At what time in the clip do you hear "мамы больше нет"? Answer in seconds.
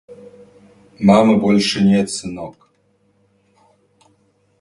0.99-2.09